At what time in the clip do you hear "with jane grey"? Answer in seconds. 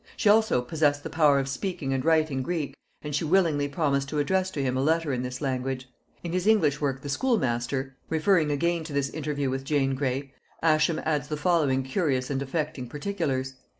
9.51-10.33